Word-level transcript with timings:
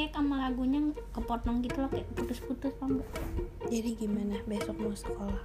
jelek 0.00 0.16
sama 0.16 0.40
lagunya 0.40 0.80
kepotong 1.12 1.60
gitu 1.60 1.76
loh 1.76 1.92
kayak 1.92 2.08
putus-putus 2.16 2.72
paham 2.80 2.96
nggak? 2.96 3.10
Jadi 3.68 3.90
gimana 4.00 4.40
besok 4.48 4.80
mau 4.80 4.96
sekolah? 4.96 5.44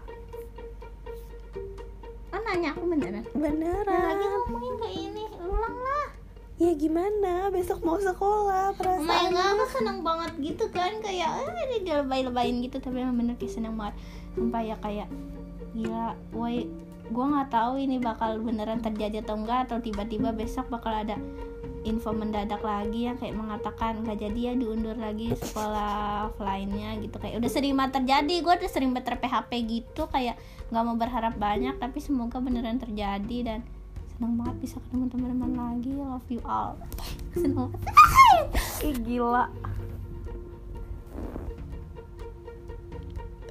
Oh 2.32 2.40
nanya 2.42 2.72
aku 2.72 2.88
beneran 2.88 3.20
Nah, 3.28 3.44
lagi 3.44 3.52
Beneran. 3.52 4.16
ngomongin 4.16 4.74
kayak 4.80 4.96
ini 4.98 5.24
ulang 5.42 5.76
lah 5.76 6.08
Ya 6.56 6.72
gimana? 6.72 7.52
Besok 7.52 7.84
mau 7.84 8.00
sekolah 8.00 8.72
Oh 8.72 9.04
my 9.04 9.04
perasaan. 9.04 9.36
god, 9.36 9.48
aku 9.52 9.66
seneng 9.76 10.00
banget 10.00 10.32
gitu 10.40 10.66
kan 10.72 10.92
Kayak, 11.04 11.52
eh 11.52 11.64
dia 11.70 11.80
dilebay-lebayin 11.84 12.64
gitu 12.64 12.80
Tapi 12.80 12.96
emang 12.98 13.20
bener 13.20 13.36
kayak 13.36 13.52
seneng 13.52 13.76
banget 13.76 14.00
Sumpah 14.32 14.64
ya 14.64 14.76
kayak 14.80 15.12
Gila, 15.74 16.16
woi 16.32 16.64
Gue 17.06 17.26
gak 17.28 17.52
tahu 17.52 17.76
ini 17.78 18.00
bakal 18.00 18.40
beneran 18.40 18.80
terjadi 18.80 19.20
atau 19.20 19.36
enggak 19.36 19.68
Atau 19.68 19.78
tiba-tiba 19.78 20.32
besok 20.32 20.72
bakal 20.72 20.96
ada 20.96 21.20
info 21.86 22.10
mendadak 22.12 22.66
lagi 22.66 23.06
yang 23.06 23.16
kayak 23.22 23.38
mengatakan 23.38 24.02
nggak 24.02 24.18
jadi 24.18 24.40
ya 24.52 24.54
diundur 24.58 24.98
lagi 24.98 25.32
sekolah 25.38 26.34
offline-nya 26.34 26.98
gitu 27.06 27.16
kayak 27.22 27.38
udah 27.38 27.52
sering 27.54 27.78
banget 27.78 28.02
terjadi 28.02 28.36
gue 28.42 28.54
udah 28.58 28.72
sering 28.74 28.92
banget 28.92 29.22
PHP 29.22 29.52
gitu 29.70 30.10
kayak 30.10 30.36
nggak 30.74 30.84
mau 30.84 30.98
berharap 30.98 31.38
banyak 31.38 31.78
tapi 31.78 32.02
semoga 32.02 32.42
beneran 32.42 32.82
terjadi 32.82 33.38
dan 33.46 33.60
seneng 34.18 34.34
banget 34.42 34.58
bisa 34.66 34.76
ketemu 34.82 35.06
teman-teman 35.14 35.52
lagi 35.54 35.92
love 35.94 36.30
you 36.34 36.42
all 36.44 36.74
seneng 37.38 37.70
banget 37.70 37.82
Ih 38.84 38.96
gila. 39.02 39.48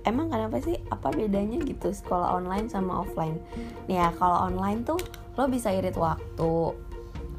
Emang 0.05 0.29
kenapa 0.29 0.61
sih? 0.61 0.77
Apa 0.93 1.09
bedanya 1.17 1.57
gitu 1.65 1.89
sekolah 1.89 2.37
online 2.37 2.69
sama 2.69 3.01
offline? 3.01 3.41
Nih 3.89 3.97
ya 3.97 4.13
kalau 4.21 4.53
online 4.53 4.85
tuh 4.85 5.01
lo 5.35 5.49
bisa 5.49 5.73
irit 5.73 5.97
waktu, 5.97 6.77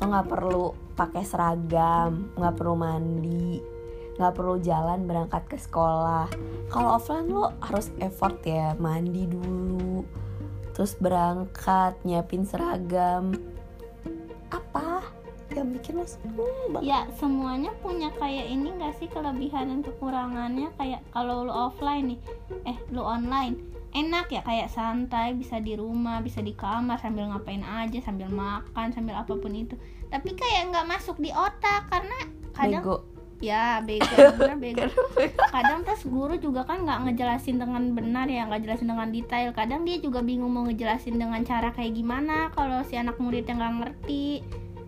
lo 0.02 0.04
nggak 0.04 0.28
perlu 0.28 0.74
pakai 0.96 1.24
seragam, 1.28 2.32
nggak 2.40 2.56
perlu 2.56 2.76
mandi, 2.80 3.60
nggak 4.16 4.34
perlu 4.34 4.56
jalan 4.64 5.04
berangkat 5.04 5.44
ke 5.52 5.58
sekolah. 5.60 6.32
Kalau 6.72 6.96
offline 6.96 7.28
lo 7.28 7.52
harus 7.60 7.92
effort 8.00 8.40
ya, 8.48 8.74
mandi 8.80 9.28
dulu, 9.28 10.08
terus 10.72 10.96
berangkat, 10.96 12.00
nyiapin 12.08 12.48
seragam. 12.48 13.36
Apa? 14.50 15.04
Yang 15.52 15.68
bikin 15.80 15.94
lo 16.00 16.08
seneng 16.08 16.56
ya 16.82 17.08
semuanya 17.16 17.72
punya 17.80 18.10
kayak 18.18 18.50
ini 18.50 18.76
gak 18.76 18.98
sih 19.00 19.08
kelebihan 19.08 19.72
dan 19.72 19.80
kekurangannya 19.86 20.74
kayak 20.76 21.06
kalau 21.14 21.48
lu 21.48 21.54
offline 21.54 22.18
nih 22.18 22.20
eh 22.66 22.78
lu 22.92 23.06
online 23.06 23.75
enak 23.96 24.28
ya 24.28 24.44
kayak 24.44 24.68
santai 24.68 25.32
bisa 25.40 25.64
di 25.64 25.80
rumah 25.80 26.20
bisa 26.20 26.44
di 26.44 26.52
kamar 26.52 27.00
sambil 27.00 27.32
ngapain 27.32 27.64
aja 27.64 28.04
sambil 28.04 28.28
makan 28.28 28.92
sambil 28.92 29.16
apa 29.16 29.32
pun 29.32 29.56
itu. 29.56 29.80
Tapi 30.12 30.36
kayak 30.36 30.76
nggak 30.76 30.86
masuk 30.86 31.16
di 31.18 31.32
otak 31.32 31.88
karena 31.88 32.18
kadang 32.52 32.84
Bego. 32.84 32.98
ya 33.40 33.80
bego 33.80 34.12
bener 34.40 34.60
bego. 34.60 34.86
Kadang 35.50 35.88
terus 35.88 36.04
guru 36.04 36.36
juga 36.36 36.68
kan 36.68 36.84
nggak 36.84 37.08
ngejelasin 37.08 37.56
dengan 37.56 37.96
benar 37.96 38.28
ya 38.28 38.44
nggak 38.52 38.68
jelasin 38.68 38.92
dengan 38.92 39.10
detail. 39.16 39.56
Kadang 39.56 39.88
dia 39.88 39.98
juga 40.04 40.20
bingung 40.20 40.52
mau 40.52 40.68
ngejelasin 40.68 41.16
dengan 41.16 41.40
cara 41.48 41.72
kayak 41.72 41.96
gimana 41.96 42.52
kalau 42.52 42.84
si 42.84 43.00
anak 43.00 43.16
muridnya 43.16 43.56
nggak 43.56 43.76
ngerti 43.80 44.44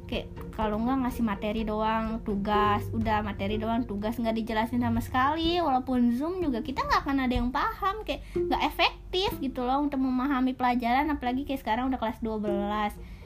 kayak 0.08 0.32
kalau 0.56 0.80
nggak 0.82 1.06
ngasih 1.06 1.24
materi 1.28 1.62
doang 1.68 2.24
tugas 2.24 2.82
udah 2.96 3.22
materi 3.22 3.60
doang 3.62 3.84
tugas 3.84 4.16
nggak 4.18 4.34
dijelasin 4.40 4.82
sama 4.82 5.04
sekali 5.04 5.60
walaupun 5.60 6.16
zoom 6.16 6.40
juga 6.40 6.64
kita 6.64 6.82
nggak 6.82 7.06
akan 7.06 7.18
ada 7.28 7.34
yang 7.36 7.52
paham 7.52 8.02
kayak 8.08 8.24
nggak 8.34 8.62
efektif 8.66 9.30
gitu 9.44 9.68
loh 9.68 9.84
untuk 9.84 10.00
memahami 10.00 10.56
pelajaran 10.56 11.12
apalagi 11.12 11.44
kayak 11.44 11.62
sekarang 11.62 11.92
udah 11.92 12.00
kelas 12.00 12.18
12 12.24 13.18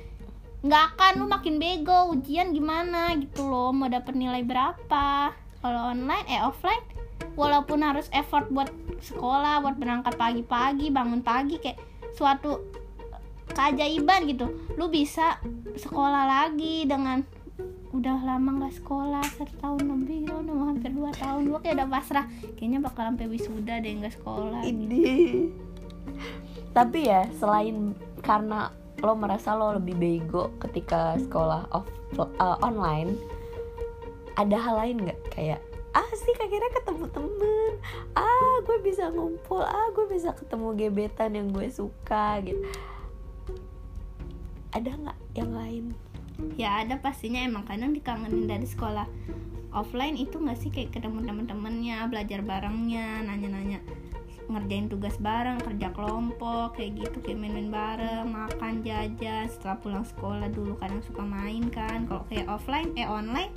nggak 0.61 0.83
akan 0.93 1.11
lu 1.17 1.25
makin 1.25 1.57
bego 1.57 2.13
ujian 2.13 2.53
gimana 2.53 3.17
gitu 3.17 3.49
loh 3.49 3.73
mau 3.73 3.89
dapet 3.89 4.13
nilai 4.13 4.45
berapa. 4.45 5.33
Kalau 5.61 5.81
online 5.89 6.25
eh 6.29 6.41
offline 6.41 6.85
walaupun 7.33 7.81
harus 7.81 8.09
effort 8.14 8.49
buat 8.53 8.70
sekolah 9.02 9.65
buat 9.65 9.77
berangkat 9.81 10.14
pagi-pagi 10.17 10.93
bangun 10.93 11.25
pagi 11.25 11.58
kayak 11.58 11.81
suatu 12.14 12.61
keajaiban 13.52 14.26
gitu. 14.28 14.48
Lu 14.80 14.88
bisa 14.88 15.38
sekolah 15.76 16.23
lagi 16.28 16.88
dengan 16.88 17.23
udah 17.92 18.23
lama 18.23 18.56
nggak 18.56 18.80
sekolah 18.80 19.20
satu 19.36 19.52
tahun 19.60 19.84
lebih 19.84 20.23
ya 20.23 20.34
udah 20.39 20.56
hampir 20.72 20.92
dua 20.95 21.12
tahun. 21.12 21.52
Gua 21.52 21.60
kayak 21.60 21.84
udah 21.84 21.89
pasrah. 21.92 22.26
Kayaknya 22.56 22.80
bakal 22.80 23.04
sampai 23.12 23.28
wisuda 23.28 23.73
deh 23.84 23.92
nggak 24.00 24.16
sekolah 24.16 24.62
gitu. 24.64 24.72
Ini. 24.72 25.06
Tapi 26.72 27.00
ya 27.04 27.28
selain 27.36 27.94
karena 28.23 28.72
lo 29.04 29.14
merasa 29.17 29.52
lo 29.58 29.76
lebih 29.76 29.98
bego 30.00 30.56
ketika 30.62 31.20
sekolah 31.20 31.68
off 31.76 31.89
uh, 32.16 32.56
online, 32.64 33.18
ada 34.39 34.56
hal 34.56 34.80
lain 34.80 35.04
nggak? 35.04 35.20
Kayak 35.36 35.60
ah 35.92 36.08
sih 36.16 36.32
akhirnya 36.39 36.72
ketemu 36.72 37.06
temen. 37.12 37.72
Ah 38.16 38.64
gue 38.64 38.78
bisa 38.80 39.12
ngumpul. 39.12 39.60
Ah 39.60 39.92
gue 39.92 40.08
bisa 40.08 40.32
ketemu 40.32 40.72
gebetan 40.80 41.36
yang 41.36 41.52
gue 41.52 41.68
suka 41.68 42.39
gitu 42.39 42.64
ada 44.71 44.92
nggak 44.92 45.20
yang 45.37 45.52
lain? 45.52 45.86
Ya 46.58 46.82
ada 46.82 46.98
pastinya. 46.98 47.43
Emang 47.43 47.67
kadang 47.67 47.93
dikangenin 47.93 48.49
dari 48.49 48.65
sekolah 48.65 49.05
offline 49.71 50.17
itu 50.17 50.39
nggak 50.39 50.59
sih? 50.59 50.70
Kayak 50.73 50.99
ketemu 50.99 51.23
teman-temannya 51.27 51.98
belajar 52.09 52.39
barengnya 52.43 53.23
nanya-nanya 53.27 53.80
ngerjain 54.52 54.92
tugas 54.92 55.15
bareng 55.15 55.64
kerja 55.64 55.95
kelompok 55.95 56.76
kayak 56.76 56.99
gitu 56.99 57.17
kayak 57.23 57.39
main-main 57.39 57.71
bareng 57.71 58.27
makan 58.27 58.83
jajan. 58.83 59.48
Setelah 59.48 59.77
pulang 59.80 60.05
sekolah 60.05 60.48
dulu 60.52 60.76
kadang 60.76 60.99
suka 61.08 61.23
main 61.23 61.71
kan. 61.71 62.03
Kalau 62.05 62.27
kayak 62.27 62.52
offline 62.52 62.92
eh 62.99 63.08
online 63.08 63.52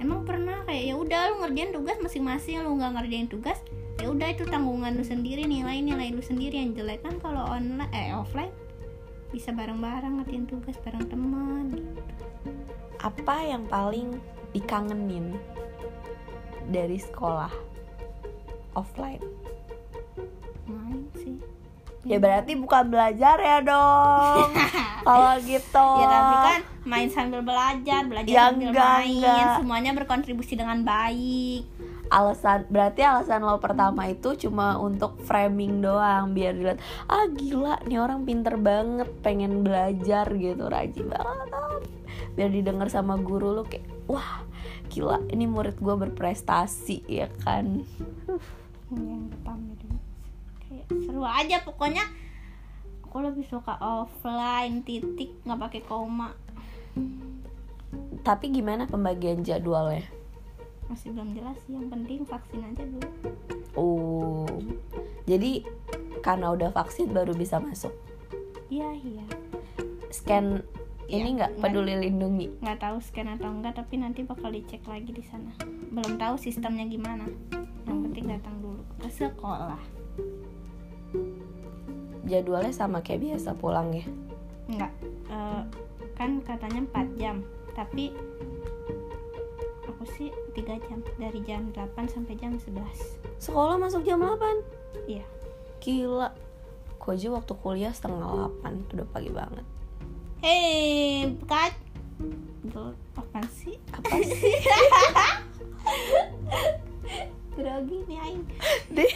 emang 0.00 0.24
pernah 0.24 0.64
kayak 0.64 0.82
ya 0.88 0.94
udah 0.96 1.20
lu 1.30 1.34
ngerjain 1.44 1.70
tugas 1.76 1.96
masing-masing. 2.00 2.64
Lu 2.64 2.80
nggak 2.80 2.92
ngerjain 2.96 3.28
tugas 3.28 3.60
ya 4.00 4.08
udah 4.10 4.34
itu 4.34 4.48
tanggungan 4.48 4.98
lu 4.98 5.04
sendiri 5.04 5.44
nilai 5.46 5.78
nilai 5.84 6.10
lu 6.10 6.24
sendiri 6.24 6.58
yang 6.58 6.72
jelek. 6.72 7.04
Kan 7.04 7.20
kalau 7.20 7.44
online 7.44 7.92
eh 7.92 8.16
offline 8.16 8.50
bisa 9.32 9.50
bareng-bareng 9.50 10.20
ngerjain 10.20 10.44
tugas 10.44 10.76
bareng 10.78 11.04
teman. 11.06 11.64
Gitu. 11.72 12.00
apa 13.00 13.34
yang 13.42 13.66
paling 13.66 14.14
dikangenin 14.52 15.34
dari 16.68 16.94
sekolah 16.96 17.50
offline? 18.72 19.18
Main 20.64 21.02
sih. 21.16 21.34
Ya 22.04 22.18
berarti 22.18 22.54
bukan 22.54 22.86
belajar 22.88 23.36
ya 23.36 23.58
dong. 23.58 24.54
Kalau 25.06 25.34
gitu. 25.40 25.88
Ya 25.98 26.06
tapi 26.06 26.34
kan 26.36 26.60
main 26.84 27.08
sambil 27.08 27.42
belajar 27.42 28.06
belajar 28.06 28.26
Ya, 28.28 28.42
sambil 28.48 28.70
enggak, 28.70 28.86
main. 29.00 29.18
enggak. 29.18 29.58
semuanya 29.58 29.90
berkontribusi 29.92 30.54
dengan 30.54 30.82
baik 30.82 31.66
alasan 32.12 32.68
berarti 32.68 33.00
alasan 33.00 33.40
lo 33.40 33.56
pertama 33.56 34.04
itu 34.04 34.36
cuma 34.36 34.76
untuk 34.76 35.16
framing 35.24 35.80
doang 35.80 36.36
biar 36.36 36.52
dilihat 36.52 36.78
ah 37.08 37.24
gila 37.32 37.80
nih 37.88 37.96
orang 37.96 38.28
pinter 38.28 38.60
banget 38.60 39.08
pengen 39.24 39.64
belajar 39.64 40.28
gitu. 40.36 40.68
Rajin 40.68 41.08
banget. 41.08 41.48
Biar 42.36 42.50
didengar 42.52 42.92
sama 42.92 43.16
guru 43.16 43.56
lo 43.56 43.62
kayak 43.64 43.88
wah 44.04 44.44
gila 44.92 45.24
ini 45.32 45.48
murid 45.48 45.80
gue 45.80 45.94
berprestasi 45.96 47.08
ya 47.08 47.32
kan? 47.48 47.80
Yang 48.92 49.24
pamer 49.40 49.80
kayak 50.68 50.86
seru 51.08 51.24
aja 51.24 51.64
pokoknya. 51.64 52.04
Aku 53.08 53.24
lebih 53.24 53.48
suka 53.48 53.80
offline 53.80 54.84
titik 54.84 55.32
nggak 55.48 55.60
pakai 55.60 55.82
koma. 55.88 56.36
Tapi 58.20 58.52
gimana 58.52 58.84
pembagian 58.84 59.40
jadwalnya 59.40 60.21
masih 60.92 61.08
belum 61.16 61.32
jelas 61.32 61.56
sih 61.64 61.72
yang 61.72 61.88
penting 61.88 62.28
vaksin 62.28 62.60
aja 62.60 62.84
dulu. 62.84 63.08
Oh 63.72 64.44
jadi 65.24 65.64
karena 66.20 66.52
udah 66.52 66.70
vaksin 66.76 67.10
baru 67.10 67.32
bisa 67.32 67.56
masuk? 67.58 67.92
Iya 68.68 68.92
iya. 69.00 69.24
Scan 70.12 70.60
Iya, 71.12 71.28
ini 71.28 71.30
nggak 71.36 71.60
nggak. 71.60 71.60
peduli 71.60 71.94
lindungi? 72.08 72.46
nggak 72.64 72.78
tahu 72.80 72.96
scan 73.04 73.36
atau 73.36 73.52
enggak 73.52 73.76
tapi 73.76 74.00
nanti 74.00 74.24
bakal 74.24 74.48
dicek 74.48 74.80
lagi 74.88 75.12
di 75.12 75.20
sana. 75.20 75.52
Belum 75.92 76.16
tahu 76.16 76.40
sistemnya 76.40 76.88
gimana. 76.88 77.28
Yang 77.84 77.98
penting 78.08 78.24
datang 78.32 78.56
dulu 78.64 78.80
ke 78.96 79.08
sekolah. 79.12 79.82
Jadwalnya 82.24 82.72
sama 82.72 83.04
kayak 83.04 83.28
biasa 83.28 83.52
pulang 83.60 83.92
ya? 83.92 84.06
Enggak, 84.72 84.92
eh, 85.28 85.62
kan 86.16 86.40
katanya 86.40 86.80
4 86.86 87.08
jam 87.18 87.36
Tapi 87.72 88.14
aku 90.02 90.10
sih 90.12 90.28
3 90.52 90.82
jam 90.82 90.98
Dari 91.14 91.40
jam 91.42 91.70
8 91.70 91.94
sampai 92.04 92.34
jam 92.34 92.58
11 92.58 92.74
sekolah 93.38 93.78
masuk 93.78 94.02
jam 94.02 94.18
8 94.18 94.34
Iya. 95.06 95.22
Gila. 95.78 96.34
Gue 96.96 97.12
aja 97.12 97.28
waktu 97.30 97.52
kuliah 97.56 97.90
setengah 97.90 98.50
8 98.62 98.82
Itu 98.82 98.92
udah 98.94 99.08
pagi 99.08 99.30
banget. 99.30 99.62
Hei, 100.38 101.30
Gel- 102.64 102.98
Apaan 103.12 103.46
sih? 103.48 103.78
Apa 103.90 104.10
sih? 104.32 104.58
Grogi 107.52 107.98
nih 108.06 108.18
Aing. 108.20 108.42
Deh. 108.90 109.12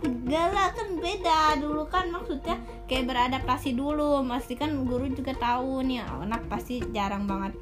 Enggak 0.00 0.46
lah 0.50 0.68
kan 0.72 0.88
beda. 0.96 1.38
Dulu 1.58 1.86
kan 1.86 2.10
maksudnya 2.10 2.58
kayak 2.86 3.06
beradaptasi 3.06 3.74
dulu. 3.74 4.22
Pasti 4.24 4.54
kan 4.54 4.86
guru 4.86 5.06
juga 5.08 5.34
tahu 5.34 5.82
nih 5.82 6.02
Anak 6.02 6.46
pasti 6.46 6.82
jarang 6.90 7.26
banget 7.26 7.54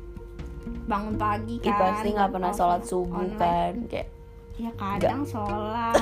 bangun 0.84 1.14
pagi 1.16 1.56
kan 1.60 1.72
Ih, 1.72 1.78
pasti 1.80 2.08
nggak 2.12 2.30
pernah 2.32 2.52
sholat 2.52 2.82
subuh 2.84 3.20
online. 3.20 3.38
kan 3.40 3.72
kayak 3.88 4.08
ya 4.54 4.70
kadang 4.78 5.22
sholat. 5.26 5.96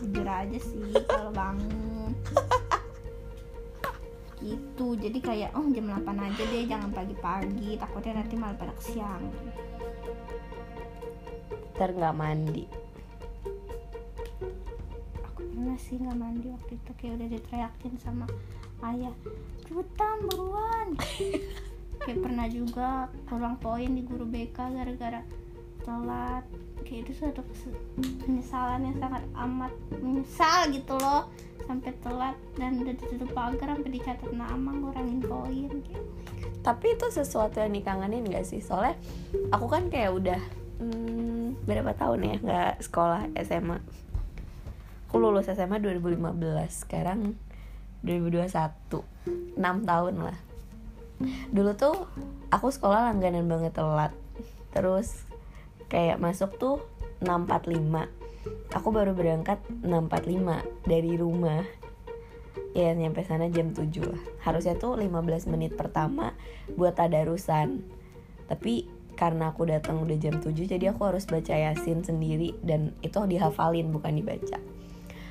Jujur 0.00 0.26
aja 0.26 0.58
sih 0.58 0.90
kalau 1.06 1.30
bangun. 1.30 2.10
Gitu 4.36 4.86
jadi 5.00 5.18
kayak 5.18 5.50
oh 5.56 5.66
jam 5.70 5.86
8 5.90 6.06
aja 6.06 6.42
deh 6.44 6.64
jangan 6.66 6.90
pagi-pagi 6.92 7.76
takutnya 7.76 8.22
nanti 8.22 8.34
malah 8.36 8.56
pada 8.56 8.74
siang 8.78 9.24
ntar 11.76 11.92
nggak 11.92 12.16
mandi. 12.16 12.64
Aku 15.28 15.44
pernah 15.44 15.76
sih 15.76 16.00
nggak 16.00 16.16
mandi 16.16 16.48
waktu 16.48 16.72
itu 16.80 16.90
kayak 16.96 17.20
udah 17.20 17.28
diteriakin 17.36 17.94
sama 18.00 18.24
ayah 18.84 19.12
cepetan 19.64 20.16
buruan 20.28 20.88
kayak 22.06 22.22
pernah 22.22 22.46
juga 22.46 23.10
kurang 23.26 23.58
poin 23.58 23.90
di 23.90 24.06
guru 24.06 24.22
BK 24.22 24.54
gara-gara 24.54 25.26
telat. 25.82 26.46
Kayak 26.86 27.10
itu 27.10 27.12
suatu 27.18 27.42
penyesalan 28.22 28.86
yang 28.86 28.96
sangat 29.02 29.22
amat 29.34 29.72
menyesal 29.98 30.70
gitu 30.70 30.94
loh. 30.94 31.26
Sampai 31.66 31.90
telat 31.98 32.38
dan 32.54 32.78
udah 32.78 32.94
ditutup 32.94 33.34
pagar 33.34 33.74
sampai 33.74 33.90
dicatat 33.90 34.30
nama 34.30 34.70
ngurangin 34.70 35.18
poin. 35.18 35.70
Tapi 36.62 36.86
itu 36.94 37.06
sesuatu 37.10 37.58
yang 37.58 37.74
dikangenin 37.74 38.22
gak 38.30 38.46
sih? 38.46 38.62
Soalnya 38.62 38.94
aku 39.50 39.66
kan 39.66 39.90
kayak 39.90 40.14
udah 40.14 40.40
hmm, 40.78 41.66
berapa 41.66 41.92
tahun 41.98 42.20
ya 42.22 42.36
nggak 42.38 42.72
sekolah 42.86 43.32
SMA 43.42 43.78
aku 45.08 45.16
lulus 45.18 45.48
SMA 45.48 45.80
2015 45.80 46.36
sekarang 46.86 47.34
2021 48.04 49.56
6 49.56 49.58
tahun 49.62 50.14
lah 50.20 50.38
dulu 51.50 51.72
tuh 51.74 51.96
aku 52.52 52.68
sekolah 52.68 53.12
langganan 53.12 53.48
banget 53.48 53.76
telat. 53.76 54.12
Terus 54.72 55.24
kayak 55.88 56.20
masuk 56.20 56.58
tuh 56.60 56.76
645 57.24 58.26
aku 58.74 58.88
baru 58.92 59.16
berangkat 59.16 59.58
645 59.82 60.86
dari 60.86 61.12
rumah. 61.16 61.64
Ya 62.76 62.92
nyampe 62.92 63.24
sana 63.24 63.48
jam 63.48 63.72
7 63.72 63.88
lah. 64.04 64.22
Harusnya 64.44 64.76
tuh 64.76 65.00
15 65.00 65.48
menit 65.48 65.72
pertama 65.80 66.36
buat 66.76 66.92
tadarusan 66.92 67.80
tapi 68.46 68.86
karena 69.16 69.50
aku 69.50 69.64
datang 69.66 70.04
udah 70.04 70.16
jam 70.20 70.38
7 70.38 70.52
jadi 70.54 70.92
aku 70.92 71.08
harus 71.08 71.24
baca 71.24 71.56
yasin 71.56 72.04
sendiri 72.04 72.52
dan 72.60 72.92
itu 73.00 73.16
dihafalin 73.24 73.90
bukan 73.90 74.12
dibaca. 74.12 74.60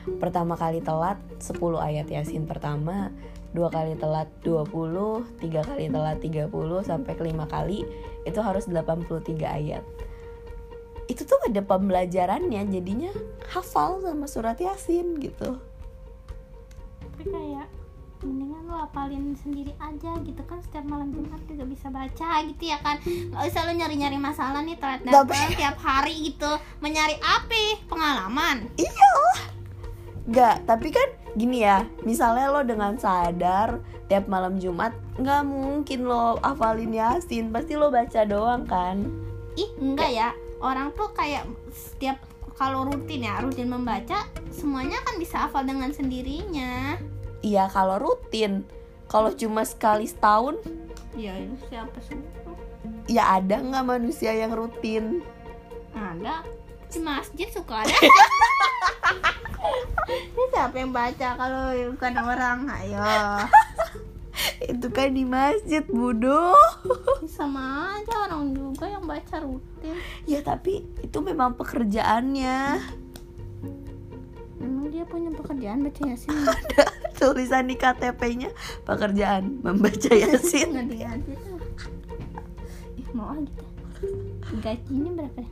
Pertama 0.06 0.58
kali 0.58 0.82
telat 0.82 1.18
10 1.42 1.54
ayat 1.78 2.10
yasin 2.10 2.50
pertama 2.50 3.14
dua 3.56 3.72
kali 3.72 3.96
telat 3.96 4.28
20 4.44 5.40
tiga 5.40 5.64
kali 5.64 5.88
telat 5.88 6.20
30 6.20 6.52
sampai 6.84 7.14
kelima 7.16 7.48
kali 7.48 7.88
itu 8.28 8.40
harus 8.44 8.68
83 8.68 9.16
ayat. 9.48 9.84
Itu 11.08 11.24
tuh 11.24 11.40
ada 11.48 11.64
pembelajarannya 11.64 12.68
jadinya 12.68 13.16
hafal 13.48 14.04
sama 14.04 14.28
surat 14.28 14.60
yasin 14.60 15.16
gitu. 15.24 15.56
Tapi 17.00 17.24
kayak 17.32 17.72
mendingan 18.26 18.66
lo 18.66 18.82
apalin 18.82 19.38
sendiri 19.38 19.72
aja 19.78 20.18
gitu 20.26 20.42
kan 20.50 20.58
setiap 20.66 20.84
malam 20.90 21.14
Jumat 21.14 21.40
juga 21.46 21.64
bisa 21.64 21.88
baca 21.94 22.42
gitu 22.44 22.64
ya 22.68 22.82
kan. 22.84 23.00
Nggak 23.06 23.44
usah 23.48 23.62
lo 23.70 23.72
nyari-nyari 23.72 24.18
masalah 24.20 24.60
nih 24.66 24.76
telat 24.76 25.02
datang 25.06 25.56
tiap 25.56 25.78
hari 25.80 26.34
gitu. 26.34 26.52
Mencari 26.84 27.16
apa? 27.24 27.64
Pengalaman. 27.88 28.68
Iya. 28.76 29.14
Gak, 30.26 30.66
tapi 30.66 30.90
kan 30.90 31.06
gini 31.36 31.64
ya 31.64 31.86
Misalnya 32.08 32.50
lo 32.50 32.64
dengan 32.64 32.96
sadar 32.98 33.80
Tiap 34.08 34.26
malam 34.32 34.58
Jumat 34.58 34.96
nggak 35.16 35.44
mungkin 35.48 36.08
lo 36.08 36.40
hafalin 36.44 36.92
Yasin 36.92 37.50
Pasti 37.50 37.74
lo 37.80 37.90
baca 37.90 38.22
doang 38.28 38.68
kan? 38.68 39.26
Ih 39.56 39.72
enggak 39.80 40.12
ya. 40.12 40.30
Orang 40.60 40.92
tuh 40.94 41.12
kayak 41.16 41.48
setiap 41.72 42.20
kalau 42.56 42.88
rutin 42.88 43.28
ya 43.28 43.44
rutin 43.44 43.68
membaca 43.68 44.28
semuanya 44.52 45.00
kan 45.04 45.20
bisa 45.20 45.48
hafal 45.48 45.64
dengan 45.68 45.92
sendirinya. 45.92 47.00
Iya 47.44 47.68
kalau 47.72 48.00
rutin. 48.00 48.68
Kalau 49.08 49.32
cuma 49.36 49.64
sekali 49.64 50.08
setahun? 50.08 50.60
Ya 51.16 51.32
siapa 51.72 51.96
sih 52.04 52.20
Ya 53.08 53.38
ada 53.38 53.62
nggak 53.62 53.86
manusia 53.86 54.34
yang 54.36 54.52
rutin? 54.52 55.24
Ada. 55.96 56.44
Di 56.92 57.00
masjid 57.00 57.48
suka 57.52 57.84
ada 57.84 57.96
ini 60.10 60.44
siapa 60.54 60.76
yang 60.78 60.92
baca 60.94 61.28
kalau 61.38 61.64
bukan 61.94 62.14
orang? 62.20 62.58
Ayo. 62.70 63.04
Itu 64.72 64.92
kan 64.92 65.16
di 65.16 65.24
masjid 65.24 65.82
bodoh 65.88 66.60
sama 67.26 67.96
aja 67.96 68.28
orang 68.28 68.52
juga 68.52 68.86
yang 68.92 69.08
baca 69.08 69.40
rutin. 69.40 69.96
Ya 70.28 70.44
tapi 70.44 70.84
itu 71.00 71.18
memang 71.24 71.56
pekerjaannya. 71.56 72.84
Memang 74.60 74.86
dia 74.92 75.08
punya 75.08 75.32
pekerjaan 75.32 75.88
baca 75.88 76.02
yasin? 76.04 76.36
Ada 76.52 77.06
tulisan 77.16 77.66
di 77.72 77.76
KTP-nya 77.80 78.52
Pekerjaan 78.84 79.64
membaca 79.64 80.12
Yasin. 80.12 80.76
nanti 80.76 81.02
aja 81.02 81.34
ih 83.00 83.10
mau 83.16 83.32
gitu 83.40 83.64
gajinya 84.60 85.12
berapa 85.24 85.40
ya 85.42 85.52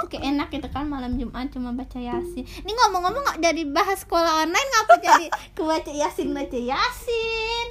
itu 0.00 0.06
kayak 0.16 0.24
enak 0.34 0.48
gitu 0.50 0.68
kan 0.70 0.84
malam 0.90 1.14
Jumat 1.14 1.50
cuma 1.54 1.70
baca 1.70 1.98
yasin. 1.98 2.44
Ini 2.44 2.72
ngomong-ngomong 2.72 3.38
dari 3.38 3.62
bahas 3.68 4.02
sekolah 4.02 4.42
online 4.46 4.68
ngapa 4.74 4.94
jadi 5.00 5.26
ke 5.54 5.62
baca 5.62 5.92
yasin 5.92 6.34
baca 6.34 6.58
yasin? 6.58 7.66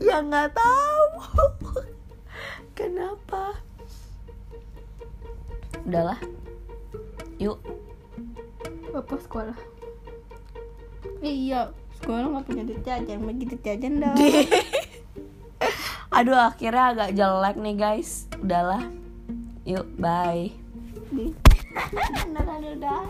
Ya 0.00 0.20
nggak 0.20 0.56
tahu. 0.56 1.06
Kenapa? 2.78 3.60
Udahlah. 5.84 6.20
Yuk. 7.36 7.60
Apa 8.94 9.14
sekolah? 9.20 9.58
Iya 11.24 11.72
sekolah 12.00 12.26
nggak 12.36 12.44
punya 12.44 12.62
duit 12.68 12.84
jajan 12.84 13.24
begitu 13.24 13.56
jajan 13.64 13.96
dong 13.96 14.18
aduh 16.16 16.52
akhirnya 16.52 16.84
agak 16.92 17.10
jelek 17.16 17.56
nih 17.56 17.76
guys. 17.80 18.28
Udahlah. 18.44 18.84
Yuk 19.64 19.88
bye 19.96 20.63
Di- 21.14 21.30
Beneran 22.26 22.62
udah 22.74 23.00